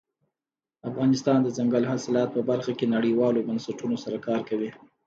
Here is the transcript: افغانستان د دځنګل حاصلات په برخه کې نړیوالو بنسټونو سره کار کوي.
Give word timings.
افغانستان 0.89 1.37
د 1.41 1.43
دځنګل 1.47 1.83
حاصلات 1.91 2.29
په 2.35 2.41
برخه 2.49 2.71
کې 2.79 2.91
نړیوالو 2.95 3.45
بنسټونو 3.47 3.95
سره 4.03 4.17
کار 4.27 4.41
کوي. 4.49 4.69